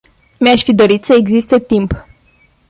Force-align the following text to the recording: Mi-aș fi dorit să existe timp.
Mi-aș 0.39 0.63
fi 0.63 0.73
dorit 0.73 1.05
să 1.05 1.13
existe 1.13 1.59
timp. 1.59 2.05